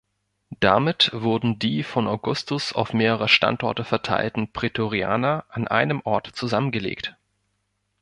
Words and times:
Damit 0.59 1.11
wurden 1.13 1.59
die 1.59 1.83
von 1.83 2.07
Augustus 2.07 2.73
auf 2.73 2.91
mehrere 2.91 3.29
Standorte 3.29 3.83
verteilten 3.83 4.51
Prätorianer 4.51 5.45
an 5.49 5.67
einem 5.67 6.01
Ort 6.05 6.25
zusammengelegt. 6.33 7.15